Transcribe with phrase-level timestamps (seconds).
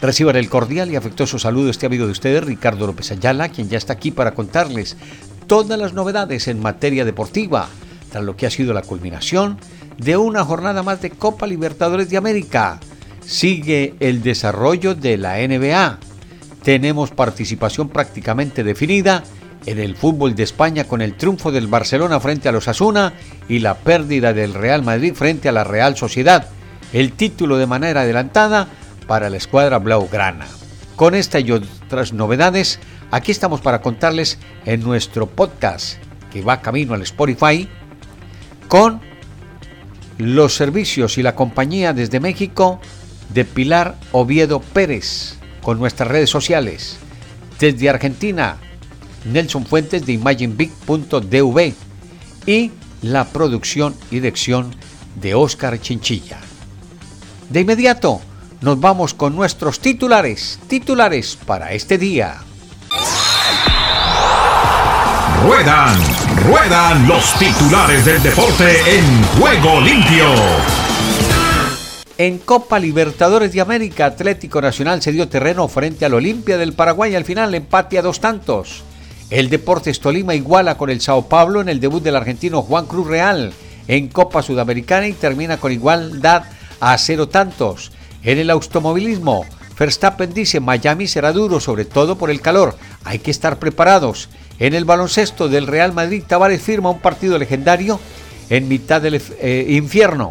[0.00, 3.78] Reciban el cordial y afectuoso saludo este amigo de ustedes, Ricardo López Ayala, quien ya
[3.78, 4.96] está aquí para contarles
[5.48, 7.68] todas las novedades en materia deportiva,
[8.10, 9.58] tras lo que ha sido la culminación
[9.96, 12.78] de una jornada más de Copa Libertadores de América.
[13.26, 15.98] Sigue el desarrollo de la NBA.
[16.62, 19.24] Tenemos participación prácticamente definida
[19.66, 23.14] en el fútbol de España con el triunfo del Barcelona frente a los Asuna
[23.48, 26.46] y la pérdida del Real Madrid frente a la Real Sociedad.
[26.92, 28.68] El título de manera adelantada
[29.08, 30.46] para la escuadra Blaugrana.
[30.94, 32.78] Con esta y otras novedades,
[33.10, 35.96] aquí estamos para contarles en nuestro podcast
[36.30, 37.68] que va camino al Spotify
[38.68, 39.00] con
[40.18, 42.80] los servicios y la compañía desde México
[43.32, 46.98] de Pilar Oviedo Pérez con nuestras redes sociales.
[47.58, 48.56] Desde Argentina,
[49.24, 51.74] Nelson Fuentes de imaginebig.dv
[52.46, 54.74] y la producción y dirección
[55.20, 56.38] de Oscar Chinchilla.
[57.48, 58.20] De inmediato,
[58.60, 62.38] nos vamos con nuestros titulares, titulares para este día.
[65.44, 65.96] Ruedan,
[66.48, 70.26] ruedan los titulares del deporte en juego limpio.
[72.18, 77.14] En Copa Libertadores de América, Atlético Nacional se dio terreno frente al Olimpia del Paraguay
[77.14, 78.82] al final empate a dos tantos.
[79.30, 83.06] El Deportes Tolima iguala con el Sao Paulo en el debut del argentino Juan Cruz
[83.06, 83.52] Real
[83.86, 86.44] en Copa Sudamericana y termina con igualdad
[86.80, 87.92] a cero tantos.
[88.22, 89.44] En el automovilismo,
[89.78, 92.76] Verstappen dice Miami será duro, sobre todo por el calor.
[93.04, 94.28] Hay que estar preparados.
[94.58, 98.00] En el baloncesto del Real Madrid, Tavares firma un partido legendario
[98.50, 100.30] en mitad del eh, infierno.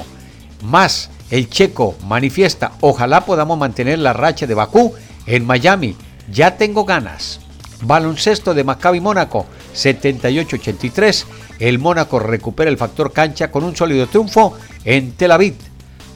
[0.63, 4.93] Más, el checo manifiesta, ojalá podamos mantener la racha de Bakú
[5.25, 5.95] en Miami.
[6.31, 7.39] Ya tengo ganas.
[7.81, 9.45] Baloncesto de Maccabi Mónaco,
[9.75, 11.25] 78-83.
[11.59, 15.55] El Mónaco recupera el factor cancha con un sólido triunfo en Tel Aviv.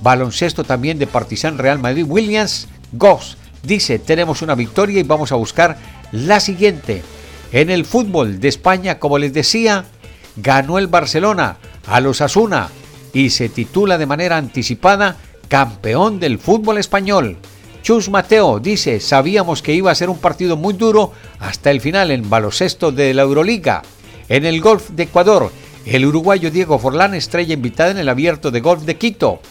[0.01, 2.67] Baloncesto también de Partizan Real Madrid Williams.
[2.91, 5.77] Goss dice, tenemos una victoria y vamos a buscar
[6.11, 7.03] la siguiente.
[7.51, 9.85] En el fútbol de España, como les decía,
[10.35, 12.69] ganó el Barcelona a los Asuna
[13.13, 15.17] y se titula de manera anticipada
[15.47, 17.37] campeón del fútbol español.
[17.83, 22.11] Chus Mateo dice, sabíamos que iba a ser un partido muy duro hasta el final
[22.11, 23.81] en baloncesto de la Euroliga.
[24.29, 25.51] En el golf de Ecuador,
[25.85, 29.41] el uruguayo Diego Forlán estrella invitada en el abierto de golf de Quito.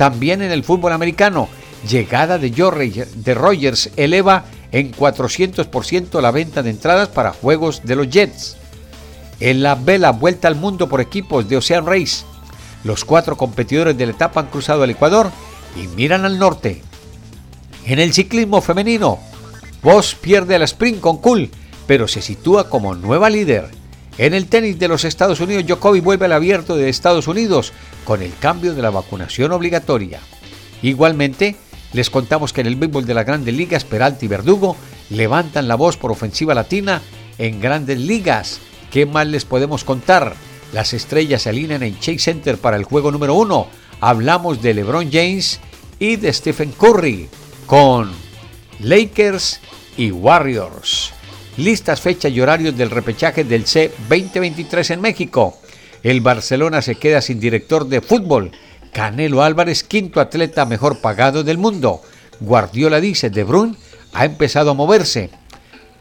[0.00, 1.46] También en el fútbol americano,
[1.86, 8.08] llegada de, de Rogers eleva en 400% la venta de entradas para juegos de los
[8.08, 8.56] Jets.
[9.40, 12.24] En la vela vuelta al mundo por equipos de Ocean Race,
[12.82, 15.30] los cuatro competidores de la etapa han cruzado el Ecuador
[15.76, 16.80] y miran al norte.
[17.84, 19.18] En el ciclismo femenino,
[19.82, 21.50] Voss pierde la sprint con Cool,
[21.86, 23.68] pero se sitúa como nueva líder.
[24.20, 27.72] En el tenis de los Estados Unidos, Djokovic vuelve al abierto de Estados Unidos
[28.04, 30.20] con el cambio de la vacunación obligatoria.
[30.82, 31.56] Igualmente,
[31.94, 34.76] les contamos que en el béisbol de las grandes ligas, Peralta y Verdugo
[35.08, 37.00] levantan la voz por ofensiva latina
[37.38, 38.60] en grandes ligas.
[38.90, 40.34] ¿Qué más les podemos contar?
[40.74, 43.68] Las estrellas se alinean en Chase Center para el juego número uno.
[44.02, 45.60] Hablamos de LeBron James
[45.98, 47.30] y de Stephen Curry
[47.64, 48.10] con
[48.80, 49.60] Lakers
[49.96, 51.14] y Warriors.
[51.60, 55.58] Listas, fechas y horarios del repechaje del C 2023 en México.
[56.02, 58.50] El Barcelona se queda sin director de fútbol.
[58.94, 62.00] Canelo Álvarez, quinto atleta mejor pagado del mundo.
[62.40, 63.76] Guardiola dice, De Bruyne
[64.14, 65.28] ha empezado a moverse.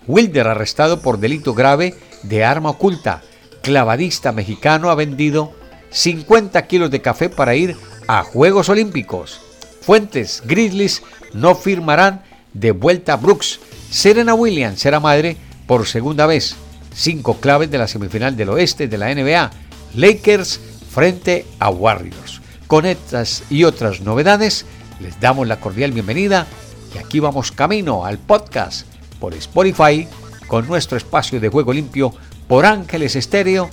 [0.08, 1.94] Wilder arrestado por delito grave
[2.24, 3.22] de arma oculta.
[3.62, 5.52] Clavadista mexicano ha vendido
[5.90, 7.76] 50 kilos de café para ir
[8.08, 9.42] a Juegos Olímpicos.
[9.82, 11.04] Fuentes, Grizzlies
[11.34, 13.60] no firmarán de vuelta a Brooks.
[13.92, 15.36] Serena Williams será madre
[15.70, 16.56] por segunda vez.
[16.96, 19.52] Cinco claves de la semifinal del oeste de la NBA.
[19.94, 22.42] Lakers frente a Warriors.
[22.66, 24.66] Con estas y otras novedades,
[25.00, 26.48] les damos la cordial bienvenida
[26.96, 28.88] y aquí vamos camino al podcast
[29.20, 30.08] por Spotify
[30.48, 32.16] con nuestro espacio de juego limpio
[32.48, 33.70] por Ángeles Estéreo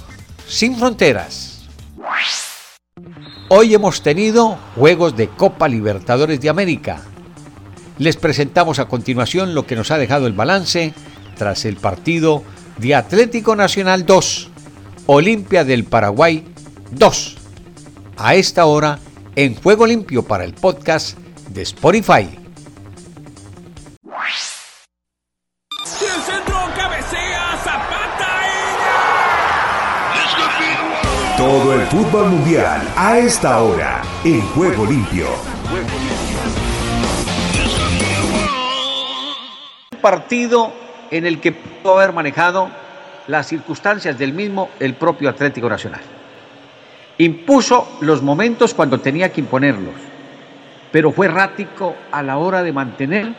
[0.46, 1.62] sin fronteras.
[3.48, 7.00] Hoy hemos tenido juegos de Copa Libertadores de América.
[7.96, 10.92] Les presentamos a continuación lo que nos ha dejado el balance
[11.36, 12.42] tras el partido
[12.78, 14.50] de Atlético Nacional 2,
[15.06, 16.44] Olimpia del Paraguay
[16.92, 17.36] 2.
[18.18, 18.98] A esta hora,
[19.34, 21.18] en Juego Limpio para el podcast
[21.50, 22.28] de Spotify.
[31.36, 35.26] Todo el fútbol mundial a esta hora en Juego Limpio.
[40.00, 42.68] Partido en el que pudo haber manejado
[43.26, 46.00] las circunstancias del mismo el propio Atlético Nacional.
[47.18, 49.94] Impuso los momentos cuando tenía que imponerlos,
[50.92, 53.34] pero fue errático a la hora de mantener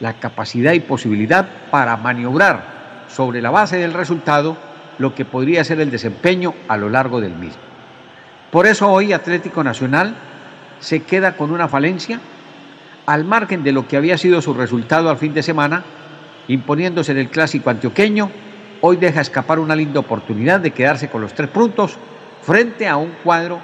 [0.00, 4.56] la capacidad y posibilidad para maniobrar sobre la base del resultado
[4.98, 7.60] lo que podría ser el desempeño a lo largo del mismo.
[8.50, 10.14] Por eso hoy Atlético Nacional
[10.80, 12.20] se queda con una falencia
[13.06, 15.84] al margen de lo que había sido su resultado al fin de semana,
[16.48, 18.30] imponiéndose en el clásico antioqueño,
[18.80, 21.96] hoy deja escapar una linda oportunidad de quedarse con los tres puntos
[22.42, 23.60] frente a un cuadro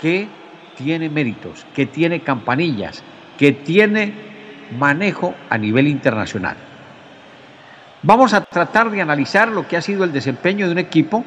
[0.00, 0.28] que
[0.76, 3.02] tiene méritos, que tiene campanillas,
[3.38, 4.12] que tiene
[4.78, 6.56] manejo a nivel internacional.
[8.02, 11.24] Vamos a tratar de analizar lo que ha sido el desempeño de un equipo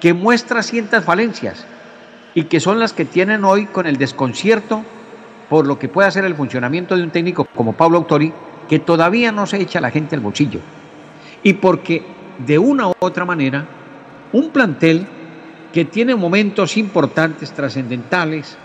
[0.00, 1.66] que muestra ciertas falencias
[2.34, 4.84] y que son las que tienen hoy con el desconcierto
[5.48, 8.32] por lo que puede hacer el funcionamiento de un técnico como Pablo Autori,
[8.68, 10.60] que todavía no se echa la gente al bolsillo.
[11.42, 12.02] Y porque
[12.46, 13.66] de una u otra manera,
[14.32, 15.06] un plantel
[15.72, 18.56] que tiene momentos importantes, trascendentales,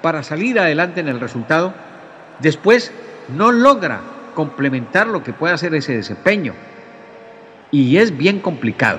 [0.00, 1.72] para salir adelante en el resultado,
[2.40, 2.92] después
[3.36, 4.00] no logra
[4.34, 6.54] complementar lo que puede hacer ese desempeño.
[7.70, 8.98] Y es bien complicado,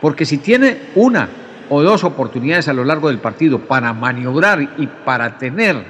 [0.00, 1.28] porque si tiene una
[1.68, 5.84] o dos oportunidades a lo largo del partido para maniobrar y para tener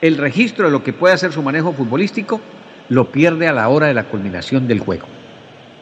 [0.00, 2.40] el registro de lo que puede hacer su manejo futbolístico,
[2.88, 5.06] lo pierde a la hora de la culminación del juego.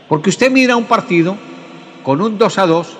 [0.09, 1.37] Porque usted mira un partido
[2.03, 2.97] con un 2 a 2,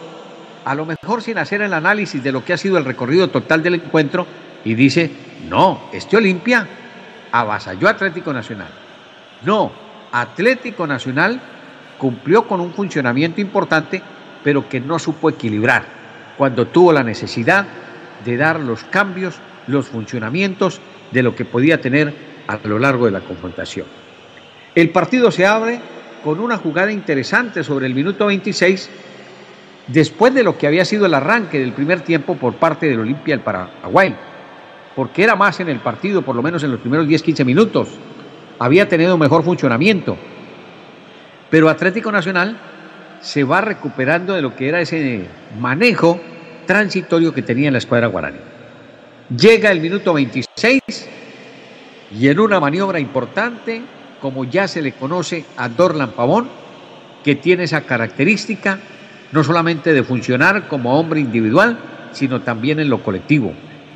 [0.65, 3.63] a lo mejor sin hacer el análisis de lo que ha sido el recorrido total
[3.63, 4.27] del encuentro,
[4.65, 5.11] y dice,
[5.49, 6.67] no, este Olimpia
[7.31, 8.69] avasalló Atlético Nacional.
[9.45, 9.73] No,
[10.11, 11.41] Atlético Nacional
[11.99, 14.03] cumplió con un funcionamiento importante,
[14.43, 15.85] pero que no supo equilibrar
[16.37, 17.67] cuando tuvo la necesidad
[18.25, 19.37] de dar los cambios,
[19.67, 20.81] los funcionamientos
[21.11, 22.15] de lo que podía tener
[22.47, 23.87] a lo largo de la confrontación.
[24.75, 25.81] El partido se abre
[26.23, 28.91] con una jugada interesante sobre el minuto 26,
[29.89, 33.37] después de lo que había sido el arranque del primer tiempo por parte del Olimpia
[33.37, 34.15] del Paraguay
[34.95, 37.89] porque era más en el partido, por lo menos en los primeros 10-15 minutos.
[38.59, 40.17] Había tenido mejor funcionamiento.
[41.51, 42.57] Pero Atlético Nacional
[43.21, 45.27] se va recuperando de lo que era ese
[45.59, 46.21] manejo
[46.67, 48.39] transitorio que tenía en la escuadra guaraní.
[49.37, 50.81] Llega el minuto 26
[52.19, 53.83] y en una maniobra importante,
[54.21, 56.49] como ya se le conoce a Dorlan Pavón,
[57.23, 58.79] que tiene esa característica
[59.33, 61.79] no solamente de funcionar como hombre individual,
[62.13, 63.53] sino también en lo colectivo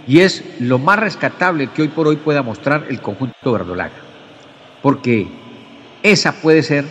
[0.08, 3.92] y es lo más rescatable que hoy por hoy pueda mostrar el conjunto verdolaga.
[4.80, 5.28] Porque
[6.02, 6.86] esa puede ser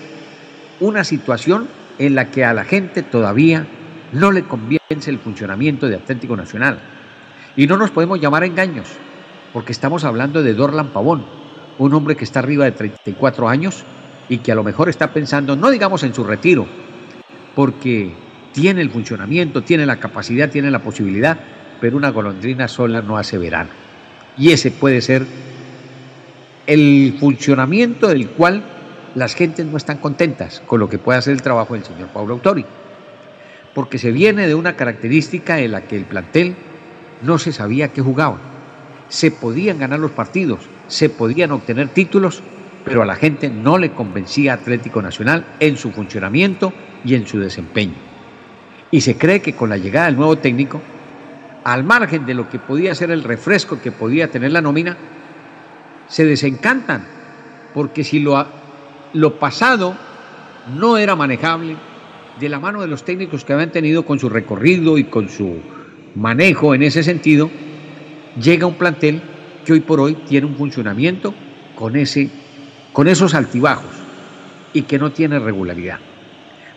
[0.80, 3.66] una situación en la que a la gente todavía
[4.14, 6.80] no le convence el funcionamiento de Atlético Nacional.
[7.56, 8.88] Y no nos podemos llamar engaños,
[9.58, 11.26] porque estamos hablando de Dorlan Pavón,
[11.80, 13.84] un hombre que está arriba de 34 años
[14.30, 16.68] y que a lo mejor está pensando, no digamos en su retiro,
[17.56, 18.14] porque
[18.52, 21.40] tiene el funcionamiento, tiene la capacidad, tiene la posibilidad,
[21.82, 23.72] pero una golondrina sola no hace verano.
[24.38, 25.26] Y ese puede ser
[26.68, 28.62] el funcionamiento del cual
[29.16, 32.36] las gentes no están contentas con lo que puede hacer el trabajo del señor Pablo
[32.36, 32.64] Autori.
[33.74, 36.56] Porque se viene de una característica en la que el plantel
[37.24, 38.38] no se sabía qué jugaba.
[39.10, 42.42] Se podían ganar los partidos, se podían obtener títulos,
[42.84, 46.74] pero a la gente no le convencía Atlético Nacional en su funcionamiento
[47.04, 47.96] y en su desempeño.
[48.92, 50.82] Y se cree que con la llegada del nuevo técnico
[51.64, 54.96] al margen de lo que podía ser el refresco que podía tener la nómina,
[56.08, 57.06] se desencantan,
[57.74, 58.46] porque si lo,
[59.12, 59.98] lo pasado
[60.74, 61.76] no era manejable,
[62.40, 65.58] de la mano de los técnicos que habían tenido con su recorrido y con su
[66.16, 67.50] manejo en ese sentido,
[68.42, 69.22] llega un plantel
[69.66, 71.34] que hoy por hoy tiene un funcionamiento
[71.76, 72.30] con, ese,
[72.94, 73.92] con esos altibajos
[74.74, 76.00] y que no tiene regularidad.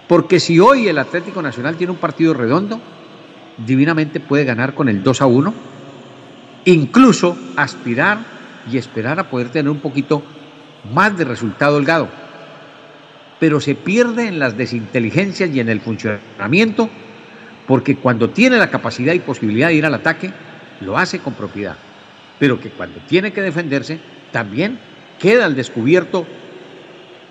[0.09, 2.81] Porque si hoy el Atlético Nacional tiene un partido redondo,
[3.65, 5.55] divinamente puede ganar con el 2 a 1,
[6.65, 8.19] incluso aspirar
[8.71, 10.23] y esperar a poder tener un poquito
[10.93, 12.09] más de resultado holgado.
[13.39, 16.91] Pero se pierde en las desinteligencias y en el funcionamiento,
[17.67, 20.33] porque cuando tiene la capacidad y posibilidad de ir al ataque,
[20.81, 21.77] lo hace con propiedad.
[22.39, 24.01] Pero que cuando tiene que defenderse,
[24.33, 24.79] también
[25.19, 26.27] queda al descubierto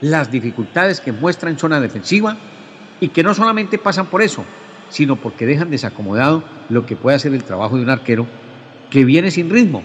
[0.02, 2.38] las dificultades que muestra en zona defensiva
[3.02, 4.46] y que no solamente pasan por eso,
[4.90, 8.28] sino porque dejan desacomodado lo que puede hacer el trabajo de un arquero
[8.90, 9.84] que viene sin ritmo,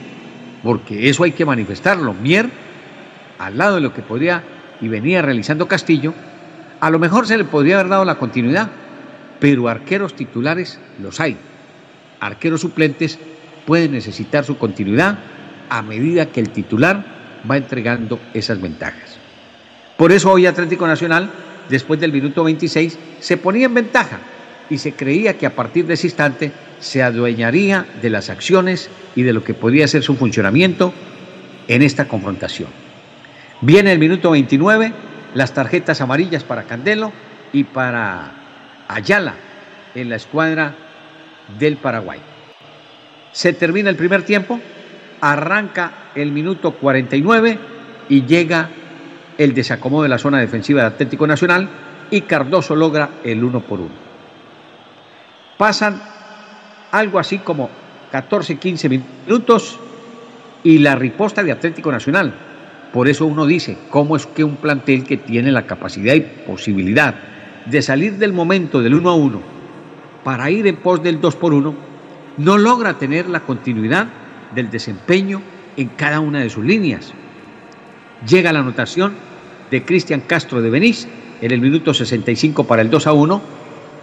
[0.63, 2.15] porque eso hay que manifestarlo.
[2.15, 2.49] Mier,
[3.39, 4.43] al lado de lo que podría
[4.81, 6.15] y venía realizando Castillo,
[6.81, 8.71] a lo mejor se le podría haber dado la continuidad,
[9.41, 11.37] pero arqueros titulares los hay.
[12.21, 13.19] Arqueros suplentes
[13.67, 15.19] pueden necesitar su continuidad
[15.69, 17.05] a medida que el titular
[17.51, 19.19] va entregando esas ventajas.
[19.97, 21.31] Por eso hoy Atlético Nacional,
[21.69, 24.19] después del minuto 26, se ponía en ventaja
[24.71, 29.23] y se creía que a partir de ese instante se adueñaría de las acciones y
[29.23, 30.93] de lo que podía ser su funcionamiento
[31.69, 32.69] en esta confrontación.
[33.61, 34.93] Viene el minuto 29,
[35.35, 37.13] las tarjetas amarillas para Candelo
[37.53, 38.33] y para
[38.89, 39.35] Ayala
[39.95, 40.75] en la escuadra
[41.59, 42.21] del Paraguay.
[43.35, 44.61] Se termina el primer tiempo,
[45.21, 47.59] arranca el minuto 49
[48.09, 48.71] y llega
[49.37, 51.69] el desacomodo de la zona defensiva de Atlético Nacional
[52.13, 53.91] y Cardoso logra el uno por uno.
[55.59, 56.01] Pasan
[56.93, 57.71] algo así como
[58.13, 59.81] 14, 15 minutos
[60.63, 62.33] y la riposta de Atlético Nacional.
[62.93, 67.17] Por eso uno dice, ¿cómo es que un plantel que tiene la capacidad y posibilidad
[67.67, 69.41] de salir del momento del 1 a 1
[70.23, 71.94] para ir en pos del 2 por 1
[72.37, 74.09] no logra tener la continuidad
[74.55, 75.43] del desempeño
[75.77, 77.13] en cada una de sus líneas?
[78.27, 79.15] Llega la anotación
[79.71, 81.09] de Cristian Castro de Benítez
[81.41, 83.43] en el minuto 65 para el 2 a 1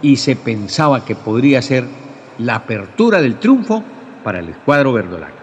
[0.02, 1.84] y se pensaba que podría ser
[2.38, 3.84] la apertura del triunfo
[4.22, 5.34] para el escuadro verdolaga.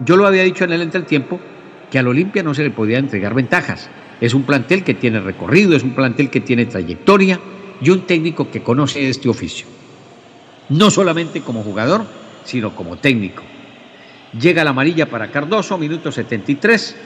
[0.00, 1.40] Yo lo había dicho en el entretiempo
[1.90, 3.90] que al Olimpia no se le podía entregar ventajas.
[4.20, 7.38] Es un plantel que tiene recorrido, es un plantel que tiene trayectoria
[7.80, 9.66] y un técnico que conoce este oficio.
[10.68, 12.04] No solamente como jugador,
[12.44, 13.42] sino como técnico.
[14.38, 16.96] Llega la amarilla para Cardoso, minuto 73,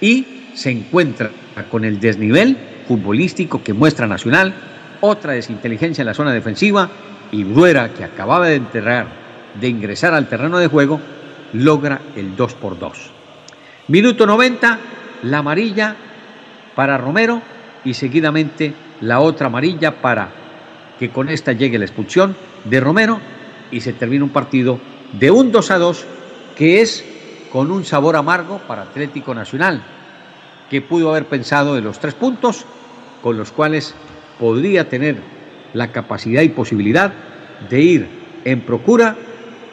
[0.00, 1.30] y se encuentra
[1.70, 4.54] con el desnivel futbolístico que muestra Nacional,
[5.00, 6.88] otra desinteligencia en la zona defensiva
[7.30, 9.06] y Bruera, que acababa de enterrar,
[9.60, 11.00] de ingresar al terreno de juego,
[11.52, 13.10] logra el 2 por 2.
[13.88, 14.78] Minuto 90,
[15.24, 15.96] la amarilla
[16.74, 17.42] para Romero
[17.84, 20.30] y seguidamente la otra amarilla para
[20.98, 23.20] que con esta llegue la expulsión de Romero
[23.74, 24.78] y se termina un partido
[25.18, 26.04] de un 2 a 2
[26.56, 27.04] que es
[27.50, 29.82] con un sabor amargo para Atlético Nacional,
[30.70, 32.64] que pudo haber pensado de los tres puntos
[33.20, 33.94] con los cuales
[34.38, 35.16] podría tener
[35.72, 37.12] la capacidad y posibilidad
[37.68, 38.08] de ir
[38.44, 39.16] en procura,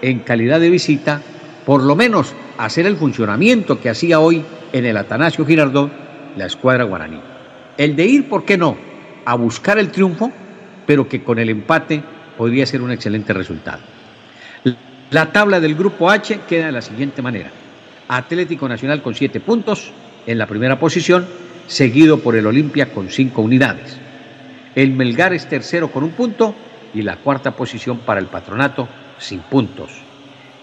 [0.01, 1.21] en calidad de visita,
[1.65, 4.43] por lo menos hacer el funcionamiento que hacía hoy
[4.73, 5.91] en el Atanasio Girardot
[6.37, 7.21] la escuadra guaraní.
[7.77, 8.77] El de ir, ¿por qué no?,
[9.25, 10.31] a buscar el triunfo,
[10.87, 12.01] pero que con el empate
[12.37, 13.79] podría ser un excelente resultado.
[15.11, 17.51] La tabla del grupo H queda de la siguiente manera.
[18.07, 19.91] Atlético Nacional con siete puntos
[20.25, 21.25] en la primera posición,
[21.67, 23.97] seguido por el Olimpia con cinco unidades.
[24.75, 26.55] El Melgar es tercero con un punto
[26.93, 29.91] y la cuarta posición para el Patronato sin puntos.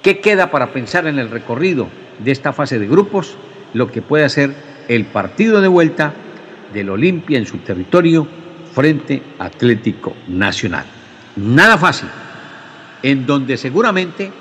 [0.02, 3.36] ¿Qué queda para pensar en el recorrido de esta fase de grupos?
[3.74, 4.54] Lo que puede hacer
[4.88, 6.14] el partido de vuelta
[6.72, 8.26] del Olimpia en su territorio
[8.72, 10.97] frente a Atlético Nacional.
[11.38, 12.08] Nada fácil,
[13.00, 14.32] en donde seguramente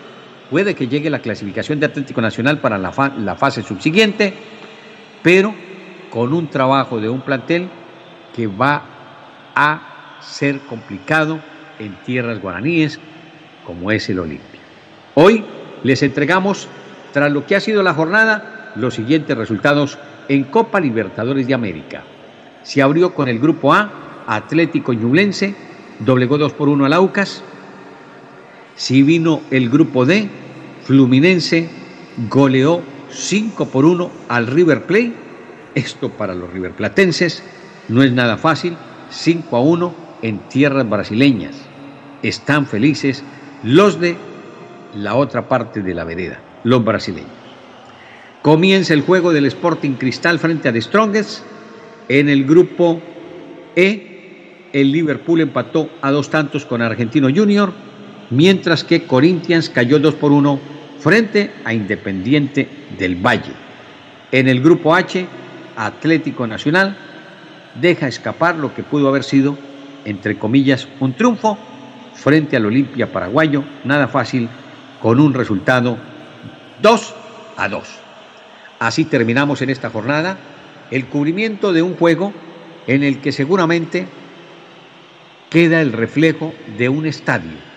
[0.49, 4.33] puede que llegue la clasificación de Atlético Nacional para la, fase subsiguiente,
[5.21, 5.53] pero
[6.09, 7.69] con un trabajo de un plantel
[8.35, 8.81] que va
[9.53, 11.39] a ser complicado
[11.77, 12.99] en tierras guaraníes
[13.63, 14.59] como es el Olimpia.
[15.13, 15.45] Hoy
[15.83, 16.67] les entregamos,
[17.13, 19.99] tras lo que ha sido la jornada, los siguientes resultados
[20.29, 22.01] en Copa Libertadores de América.
[22.63, 23.91] Se abrió con el grupo A,
[24.25, 25.66] Atlético Ñublense,
[25.99, 27.43] doblegó 2 por 1 al Aucas.
[28.75, 30.29] Si vino el grupo D,
[30.83, 31.69] Fluminense
[32.29, 35.13] goleó 5 por 1 al River Plate.
[35.75, 37.43] Esto para los riverplatenses
[37.87, 38.75] no es nada fácil,
[39.09, 41.55] 5 a 1 en tierras brasileñas.
[42.23, 43.23] Están felices
[43.63, 44.17] los de
[44.95, 47.31] la otra parte de la vereda, los brasileños.
[48.41, 51.43] Comienza el juego del Sporting Cristal frente a The Strongest.
[52.07, 53.01] En el grupo
[53.75, 54.06] E,
[54.73, 57.73] el Liverpool empató a dos tantos con Argentino Junior,
[58.29, 60.59] mientras que Corinthians cayó 2 por 1
[60.99, 63.53] frente a Independiente del Valle.
[64.31, 65.25] En el grupo H,
[65.75, 66.97] Atlético Nacional
[67.79, 69.57] deja escapar lo que pudo haber sido,
[70.05, 71.57] entre comillas, un triunfo
[72.13, 74.49] frente al Olimpia paraguayo, nada fácil
[75.01, 75.97] con un resultado
[76.81, 77.15] 2
[77.57, 77.83] a 2.
[78.79, 80.37] Así terminamos en esta jornada
[80.91, 82.33] el cubrimiento de un juego
[82.87, 84.07] en el que seguramente
[85.49, 87.67] queda el reflejo de un estadio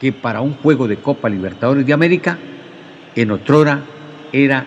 [0.00, 2.38] que para un juego de Copa Libertadores de América
[3.14, 3.82] en otrora
[4.32, 4.66] era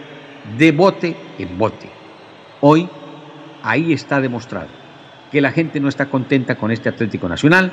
[0.57, 1.89] de bote en bote.
[2.59, 2.87] Hoy
[3.63, 4.67] ahí está demostrado
[5.31, 7.71] que la gente no está contenta con este Atlético Nacional,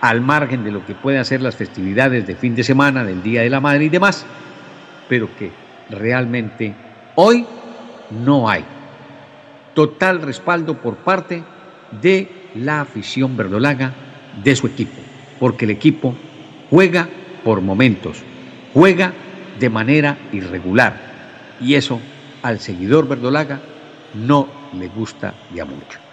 [0.00, 3.42] al margen de lo que pueden ser las festividades de fin de semana, del Día
[3.42, 4.24] de la Madre y demás,
[5.08, 5.50] pero que
[5.90, 6.74] realmente
[7.16, 7.44] hoy
[8.24, 8.64] no hay
[9.74, 11.42] total respaldo por parte
[12.00, 13.92] de la afición verdolaga
[14.42, 15.00] de su equipo.
[15.38, 16.14] porque el equipo
[16.70, 17.08] juega
[17.44, 18.22] por momentos,
[18.72, 19.12] juega
[19.60, 20.96] de manera irregular
[21.60, 22.00] y eso
[22.42, 23.60] al seguidor verdolaga
[24.14, 26.05] no le gusta ya mucho.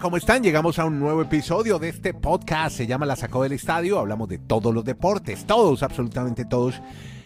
[0.00, 0.42] ¿Cómo están?
[0.42, 2.76] Llegamos a un nuevo episodio de este podcast.
[2.76, 3.98] Se llama La Sacó del Estadio.
[3.98, 6.80] Hablamos de todos los deportes, todos, absolutamente todos.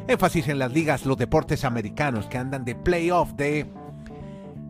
[0.07, 3.67] Énfasis en las ligas, los deportes americanos que andan de playoff, de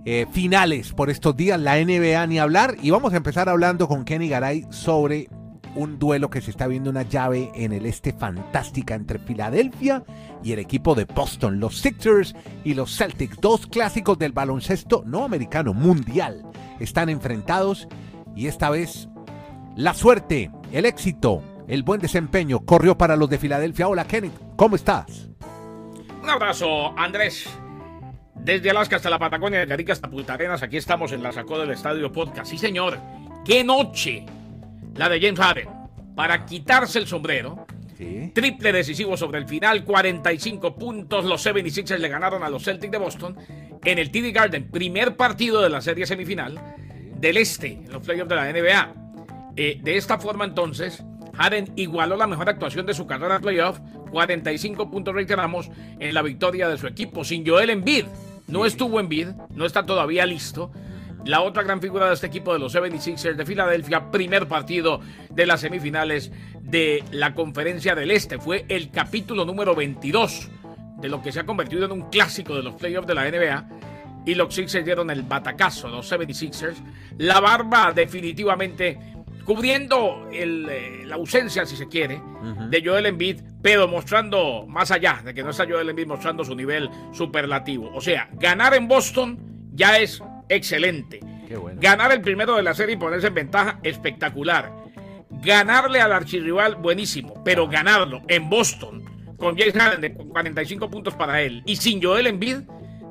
[0.04, 2.76] eh, finales por estos días, la NBA ni hablar.
[2.82, 5.28] Y vamos a empezar hablando con Kenny Garay sobre
[5.74, 10.04] un duelo que se está viendo una llave en el este fantástica entre Filadelfia
[10.42, 15.24] y el equipo de Boston, los Sixers y los Celtics, dos clásicos del baloncesto no
[15.24, 16.42] americano, mundial,
[16.80, 17.88] están enfrentados
[18.36, 19.08] y esta vez
[19.76, 23.88] la suerte, el éxito, el buen desempeño corrió para los de Filadelfia.
[23.88, 25.30] Hola Kenny, ¿cómo estás?
[26.22, 27.48] Un abrazo, Andrés.
[28.34, 31.58] Desde Alaska hasta la Patagonia, de Carica hasta Punta Arenas, aquí estamos en la Sacó
[31.58, 32.50] del Estadio Podcast.
[32.50, 32.98] Sí, señor.
[33.44, 34.26] ¡Qué noche!
[34.96, 35.68] La de James Harden.
[36.14, 37.66] Para quitarse el sombrero.
[38.34, 41.24] Triple decisivo sobre el final, 45 puntos.
[41.24, 43.36] Los 76ers le ganaron a los Celtics de Boston
[43.84, 44.70] en el TD Garden.
[44.70, 46.60] Primer partido de la serie semifinal
[47.20, 48.94] del este, en los playoffs de la NBA.
[49.56, 53.78] Eh, de esta forma, entonces, Harden igualó la mejor actuación de su carrera en playoff.
[54.10, 55.70] 45 puntos, reiteramos,
[56.00, 57.24] en la victoria de su equipo.
[57.24, 58.06] Sin Joel Embiid.
[58.48, 60.72] No estuvo Embiid, no está todavía listo.
[61.24, 65.00] La otra gran figura de este equipo de los 76ers de Filadelfia, primer partido
[65.30, 68.38] de las semifinales de la Conferencia del Este.
[68.38, 70.50] Fue el capítulo número 22
[70.98, 73.68] de lo que se ha convertido en un clásico de los playoffs de la NBA.
[74.26, 76.76] Y los Sixers dieron el batacazo, los 76ers.
[77.18, 78.98] La barba definitivamente
[79.44, 82.20] cubriendo eh, la ausencia, si se quiere,
[82.68, 86.54] de Joel Embiid, pero mostrando más allá de que no está Joel Embiid mostrando su
[86.54, 87.90] nivel superlativo.
[87.94, 89.38] O sea, ganar en Boston
[89.72, 90.22] ya es
[90.56, 91.20] excelente.
[91.80, 94.72] Ganar el primero de la serie y ponerse en ventaja, espectacular.
[95.30, 97.42] Ganarle al archirrival, buenísimo.
[97.44, 99.04] Pero ganarlo en Boston,
[99.36, 102.58] con James Harden de 45 puntos para él y sin Joel Embiid,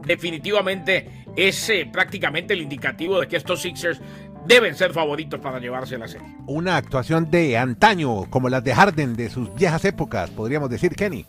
[0.06, 4.02] definitivamente es eh, prácticamente el indicativo de que estos Sixers
[4.46, 6.28] deben ser favoritos para llevarse la serie.
[6.48, 11.26] Una actuación de antaño, como las de Harden de sus viejas épocas, podríamos decir, Kenny.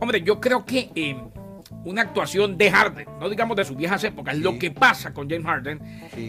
[0.00, 1.16] Hombre, yo creo que eh,
[1.84, 4.36] una actuación de Harden, no digamos de sus viejas épocas.
[4.38, 5.80] Lo que pasa con James Harden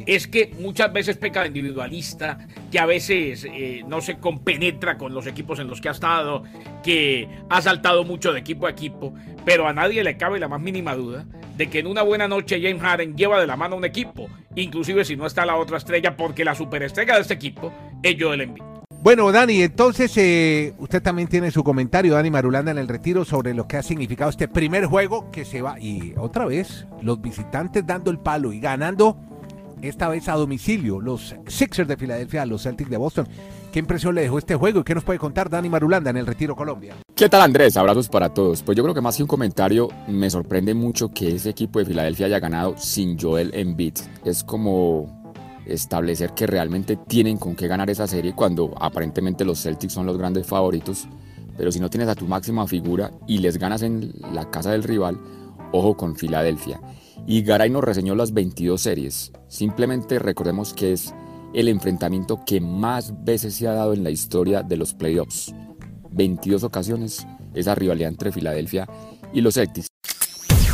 [0.06, 2.38] es que muchas veces peca de individualista,
[2.72, 6.44] que a veces eh, no se compenetra con los equipos en los que ha estado,
[6.84, 9.14] que ha saltado mucho de equipo a equipo,
[9.46, 11.26] pero a nadie le cabe la más mínima duda
[11.58, 14.30] de que en una buena noche James Harden lleva de la mano a un equipo,
[14.56, 18.42] inclusive si no está la otra estrella, porque la superestrella de este equipo es Joel
[18.42, 18.81] Embiid.
[19.04, 23.56] Bueno, Dani, entonces eh, usted también tiene su comentario, Dani Marulanda, en el retiro sobre
[23.56, 25.80] lo que ha significado este primer juego que se va.
[25.80, 29.18] Y otra vez, los visitantes dando el palo y ganando,
[29.82, 33.28] esta vez a domicilio, los Sixers de Filadelfia, los Celtics de Boston.
[33.72, 36.28] ¿Qué impresión le dejó este juego y qué nos puede contar Dani Marulanda en el
[36.28, 36.94] Retiro Colombia?
[37.16, 37.78] ¿Qué tal Andrés?
[37.78, 38.62] Abrazos para todos.
[38.62, 41.86] Pues yo creo que más que un comentario, me sorprende mucho que ese equipo de
[41.86, 43.96] Filadelfia haya ganado sin Joel Embiid.
[44.24, 45.21] Es como
[45.66, 50.18] establecer que realmente tienen con qué ganar esa serie cuando aparentemente los Celtics son los
[50.18, 51.08] grandes favoritos.
[51.58, 54.84] Pero si no tienes a tu máxima figura y les ganas en la casa del
[54.84, 55.20] rival,
[55.72, 56.82] ojo con Filadelfia.
[57.28, 59.32] Y Garay nos reseñó las 22 series.
[59.48, 61.14] Simplemente recordemos que es
[61.54, 65.54] el enfrentamiento que más veces se ha dado en la historia de los playoffs.
[66.12, 68.88] 22 ocasiones esa rivalidad entre Filadelfia
[69.34, 69.91] y los Celtics.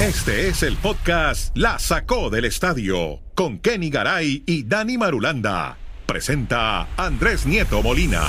[0.07, 5.77] Este es el podcast La Sacó del Estadio con Kenny Garay y Dani Marulanda.
[6.05, 8.21] Presenta Andrés Nieto Molina.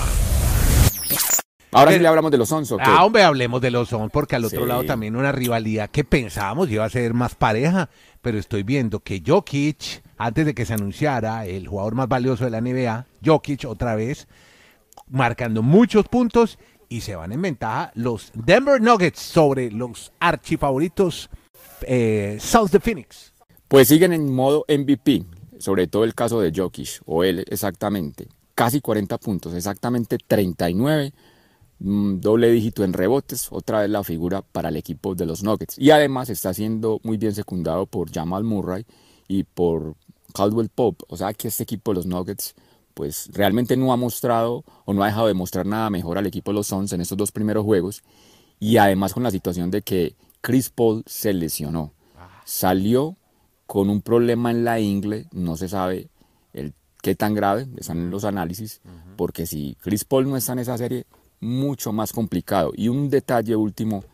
[1.71, 4.35] Ahora sí le hablamos de los Sons, ¿o Ah, hombre, hablemos de los Sons, porque
[4.35, 7.89] al otro lado también una rivalidad que pensábamos iba a ser más pareja,
[8.23, 12.51] pero estoy viendo que Jokic, antes de que se anunciara el jugador más valioso de
[12.51, 14.27] la NBA, Jokic otra vez,
[15.07, 21.31] marcando muchos puntos y se van en ventaja los Denver Nuggets sobre los archifavoritos
[21.83, 23.33] eh, South de Phoenix?
[23.69, 25.25] Pues siguen en modo MVP,
[25.59, 28.29] sobre todo el caso de Jokic, o él exactamente.
[28.55, 31.13] Casi 40 puntos, exactamente 39,
[31.79, 35.79] mm, doble dígito en rebotes, otra vez la figura para el equipo de los Nuggets.
[35.79, 38.87] Y además está siendo muy bien secundado por Jamal Murray
[39.29, 39.95] y por
[40.35, 41.05] Caldwell Pope.
[41.09, 42.55] O sea que este equipo de los Nuggets
[42.95, 46.51] pues realmente no ha mostrado o no ha dejado de mostrar nada mejor al equipo
[46.51, 48.03] de los Suns en estos dos primeros juegos.
[48.59, 51.93] Y además con la situación de que Chris Paul se lesionó.
[52.45, 53.17] Salió
[53.67, 56.09] con un problema en la ingle, no se sabe
[56.55, 56.73] el,
[57.03, 58.81] qué tan grave, están en los análisis,
[59.17, 61.07] porque si Chris Paul no está en esa serie,
[61.41, 62.73] mucho más complicado.
[62.75, 64.05] Y un detalle último,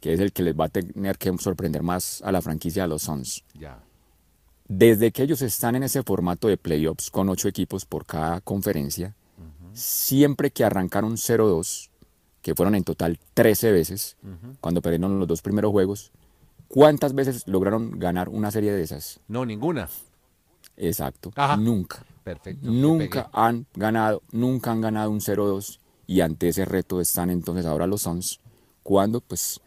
[0.00, 2.88] que es el que les va a tener que sorprender más a la franquicia de
[2.88, 3.44] los Suns.
[4.68, 9.14] desde que ellos están en ese formato de playoffs con ocho equipos por cada conferencia,
[9.72, 11.90] siempre que arrancaron 0-2,
[12.46, 14.16] que fueron en total 13 veces,
[14.60, 16.12] cuando perdieron los dos primeros juegos,
[16.68, 19.18] ¿cuántas veces lograron ganar una serie de esas?
[19.26, 19.88] No, ninguna.
[20.76, 21.56] Exacto, Ajá.
[21.56, 22.04] nunca.
[22.22, 22.70] Perfecto.
[22.70, 27.88] Nunca han ganado, nunca han ganado un 0-2 y ante ese reto están entonces ahora
[27.88, 28.38] los Suns
[28.84, 29.60] cuando pues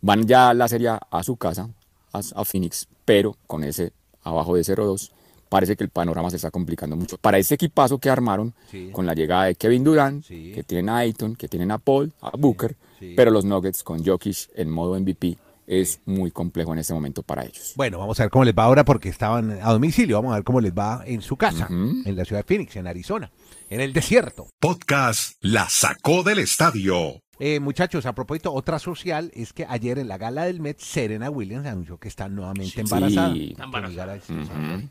[0.00, 1.70] van ya la serie a su casa,
[2.12, 5.10] a, a Phoenix, pero con ese abajo de 0-2
[5.52, 7.18] parece que el panorama se está complicando mucho.
[7.18, 8.88] Para ese equipazo que armaron Sí.
[8.90, 10.52] con la llegada de Kevin Durant, Sí.
[10.54, 13.12] que tienen a Ayton, que tienen a Paul, a Booker, sí.
[13.14, 15.36] pero los Nuggets con Jokic en modo MVP
[15.66, 17.74] es muy complejo en este momento para ellos.
[17.76, 20.16] Bueno, vamos a ver cómo les va ahora porque estaban a domicilio.
[20.16, 22.86] Vamos a ver cómo les va en su casa, en la ciudad de Phoenix, en
[22.86, 23.30] Arizona,
[23.68, 24.48] en el desierto.
[24.58, 27.21] Podcast La Sacó del Estadio.
[27.38, 31.30] Eh, muchachos, a propósito, otra social es que ayer en la gala del Met, Serena
[31.30, 33.32] Williams anunció que está nuevamente embarazada.
[33.32, 33.48] Sí.
[33.52, 34.18] Está embarazada.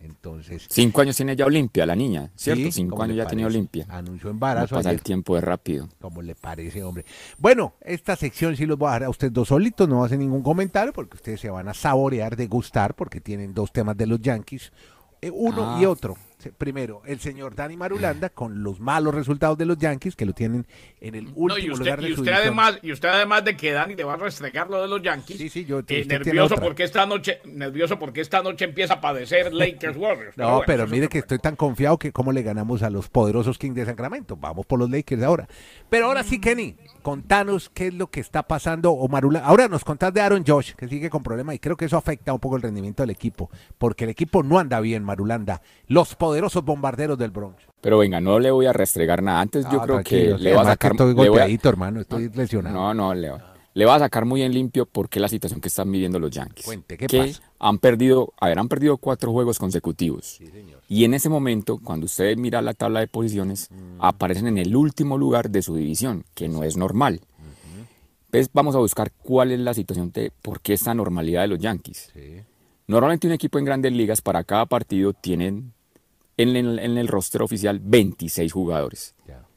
[0.02, 2.64] Entonces, Cinco años tiene ya Olimpia, la niña, ¿cierto?
[2.64, 3.46] sí, Cinco ¿cómo años ya tiene?
[3.46, 3.86] Olimpia.
[3.90, 5.00] Anunció No embarazo pasa ayer.
[5.00, 5.88] el tiempo de rápido.
[6.02, 7.06] Como le parece, hombre.
[7.38, 10.42] Bueno, esta sección sí los voy a dejar a ustedes dos solitos, no hacen ningún
[10.42, 14.74] comentario porque ustedes se van a saborear, degustar, porque tienen dos temas de los Yankees,
[15.22, 15.80] eh, uno Ah.
[15.82, 16.18] y otro.
[16.58, 20.66] Primero, el señor Dani Marulanda con los malos resultados de los Yankees, que lo tienen
[21.00, 23.56] en el último No, y usted, lugar de y usted además, y usted además de
[23.58, 26.56] que Dani le va a restregar lo de los Yankees, Sí, sí, yo- eh, nervioso
[26.56, 30.38] porque esta noche, nervioso porque esta noche empieza a padecer Lakers Warriors.
[30.38, 33.58] No, bueno, pero mire que estoy tan confiado que cómo le ganamos a los poderosos
[33.58, 34.36] Kings de Sacramento.
[34.38, 35.48] Vamos por los Lakers ahora.
[35.90, 38.92] Pero ahora sí, Kenny, contanos qué es lo que está pasando.
[38.92, 41.86] O Marula, ahora nos contás de Aaron Josh, que sigue con problemas y creo que
[41.86, 45.62] eso afecta un poco el rendimiento del equipo, porque el equipo no anda bien, Marulanda.
[45.88, 46.31] Los poderosos
[46.64, 47.58] bombarderos del Bronx.
[47.82, 49.42] Pero venga, no le voy a restregar nada.
[49.42, 50.92] Antes yo Ah, creo que le va a sacar.
[50.92, 52.76] Estoy voy a- golpeadito, hermano, estoy lesionado.
[52.76, 55.68] No, no, le, va- le va a sacar muy en limpio porque la situación que
[55.70, 56.66] están viviendo los Yankees.
[56.66, 57.42] Cuente, ¿qué que pasa?
[57.60, 60.40] han perdido, a ver, han perdido cuatro juegos consecutivos.
[60.88, 63.98] Y en ese momento, cuando usted mira la tabla de posiciones, Mm.
[64.00, 67.22] aparecen en el último lugar de su división, que no es normal.
[68.26, 71.60] Entonces vamos a buscar cuál es la situación de por qué esta normalidad de los
[71.60, 72.12] Yankees.
[72.88, 75.74] Normalmente un equipo en grandes ligas para cada partido tienen
[76.38, 79.16] en el, en el roster oficial 26 jugadores.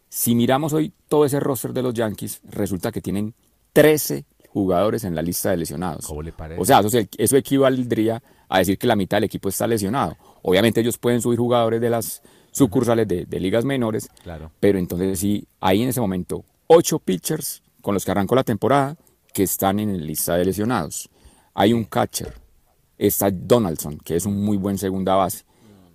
[0.09, 3.35] Si miramos hoy todo ese roster de los Yankees, resulta que tienen
[3.73, 6.07] 13 jugadores en la lista de lesionados.
[6.07, 6.61] ¿Cómo le parece?
[6.61, 6.81] O sea,
[7.19, 10.17] eso, equivaldría a decir que la mitad del equipo está lesionado.
[10.43, 14.53] Obviamente ellos pueden subir jugadores de las sucursales de, de ligas menores, Claro.
[14.61, 18.97] pero entonces sí, hay en ese momento ocho pitchers con los que arrancó la temporada
[19.33, 21.11] que están en la lista de lesionados.
[21.55, 22.33] Hay un catcher,
[22.97, 25.45] está Donaldson, que es un muy buen segunda base.